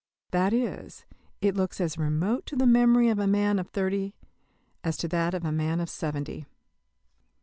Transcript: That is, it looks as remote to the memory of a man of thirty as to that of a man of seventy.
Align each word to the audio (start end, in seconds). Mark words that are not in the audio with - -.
That 0.31 0.51
is, 0.51 1.05
it 1.41 1.55
looks 1.55 1.79
as 1.79 1.95
remote 1.95 2.47
to 2.47 2.55
the 2.55 2.65
memory 2.65 3.09
of 3.09 3.19
a 3.19 3.27
man 3.27 3.59
of 3.59 3.67
thirty 3.69 4.15
as 4.83 4.97
to 4.97 5.07
that 5.09 5.35
of 5.35 5.45
a 5.45 5.51
man 5.51 5.79
of 5.79 5.91
seventy. 5.91 6.47